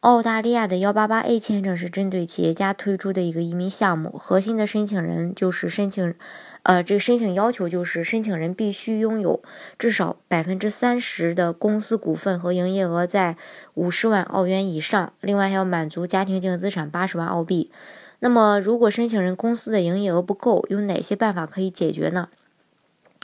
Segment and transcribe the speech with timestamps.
[0.00, 6.14] 澳大利亚的幺八八 A 签证是针对企业家推出的一个移民项目，核心的申请人就是申请，
[6.62, 9.42] 呃，这个申请要求就是申请人必须拥有
[9.76, 13.36] 至少百分之三十的公司股份和营业额在
[13.74, 17.72] 五十万澳元以上，另外还要满足家庭净资产八十万澳币。
[18.20, 22.28] 那么，如果申请人公司的营业额不够，有哪些办法可以解决呢？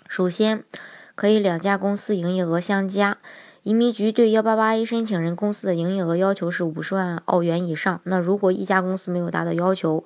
[0.08, 0.64] 首先，
[1.14, 3.18] 可以两家公司营业额相加。
[3.64, 7.98] 移民局对幺八八 A 申请人公司的营业额要求是五十万澳元以上。
[8.04, 10.04] 那如果一家公司没有达到要求，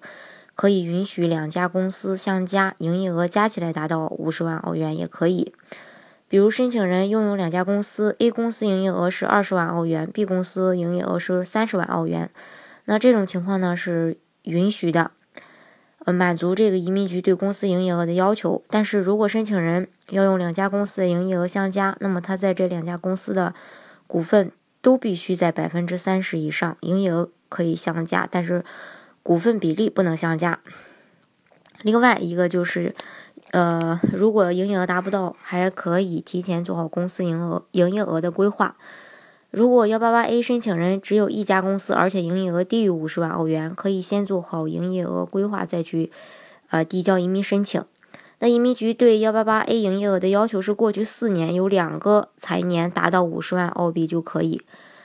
[0.55, 5.53] 可以允许两家公司相加，营业额加起来达到五十万澳元也可以。
[6.29, 12.31] 比如申请人拥有两家公司，A 公司营业额是二十万澳元，B 公司营业额是三十万澳元，
[12.85, 15.11] 那这种情况呢是允许的。
[16.13, 23.55] 满足这个移民局对公司营业额的要求，但是如果申请人要用两家公司的营业额相加，那么他在这两家公司的
[24.07, 24.51] 股份
[24.81, 28.65] 都必须在百分之三十以上，营业额可以相加，但是
[29.23, 30.61] 股份比例不能相加。
[31.83, 32.95] 另外一个就是，
[33.51, 38.77] 呃，如果营业额达不到，还可以提前做好公司营额营业额的规划。
[39.51, 46.13] 如果幺八八 A 申请人只有一家公司，而且营业额低于五十万澳元，可以先做好营业额规划，再去
[46.69, 47.83] 呃递交移民申请。
[48.41, 54.61] 那移民局对幺八八 A 营业额的要求是，过去四年有两个财年达到五十万澳币就可以。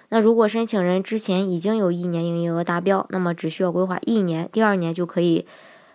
[0.09, 5.45] 那如果申请人之前已经有一年营业额达标，那么只需要规划一年，第二年就可以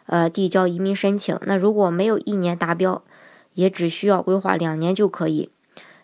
[0.06, 1.38] 呃递交移民申请。
[1.42, 3.02] 那如果没有一年达标，
[3.52, 5.50] 也只需要规划两年就可以。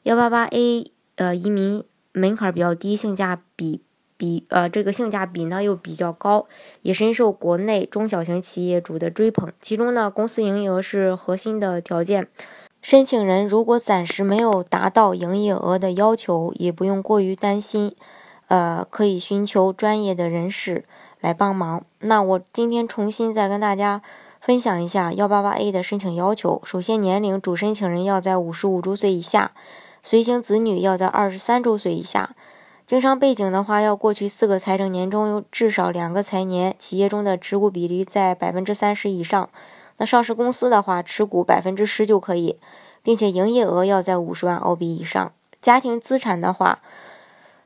[0.03, 1.83] 幺八八 A 呃移民。
[2.15, 3.83] 门槛比较低，性价比
[4.17, 6.47] 比呃这个性价比呢又比较高，
[6.83, 9.53] 也深受国内中小型企业主的追捧。
[9.61, 12.29] 其中呢，公司营业额是核心的条件。
[12.81, 17.97] 申请人如果暂时没有达到营业额的要求，也不用过于担心，
[18.49, 20.85] 呃，可以寻求专业的人士
[21.21, 21.85] 来帮忙。
[21.99, 24.03] 那我今天重新再跟大家
[24.41, 26.63] 分享一下幺八八 A 的申请要求。
[26.65, 29.53] 首先，年龄主申请人要在五十五周岁以下。
[30.05, 32.37] 随行子女要在二十三周岁以下，
[32.87, 39.49] 经商背景的话，要过去四个财政年中有至少两个财年，企业中的持股比例在百分之三十以上。
[39.97, 42.59] 那上市公司的话，持股百分之十就可以，
[43.03, 45.33] 并且营业额要在五十万澳币以上。
[45.63, 46.81] 家庭资产的话，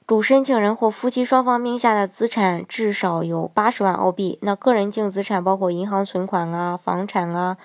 [0.06, 4.38] 主申请人或夫妻双方名下的资产至少有八十万澳币。
[4.42, 7.56] 那个人净资产包括银行存款啊、房产啊、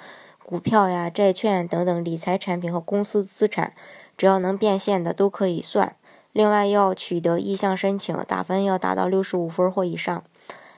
[0.43, 3.73] 股票呀、债券等等理财产品和公司资产。
[4.17, 5.95] 只要能变现的都可以算。
[6.31, 10.23] 另外要取得意向申请，打分要达到六十五分或以上。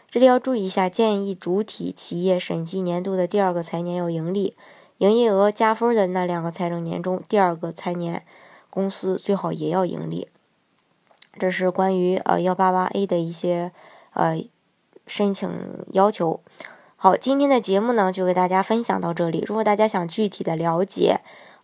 [0.10, 4.56] 这里要注意一下，建议主体企业审计年度的第二个财年要盈利，
[5.00, 8.24] 营业额加分的那两个财政年中第二个财年，
[8.70, 10.28] 公司最好也要盈利。
[11.38, 13.72] 这是关于呃幺八八 A 的一些
[14.14, 14.42] 呃
[15.06, 15.50] 申请
[15.92, 16.40] 要求。
[16.96, 19.44] 好，今天的节目呢就给大家分享到这里。
[19.46, 21.20] 如果大家想具体的了解，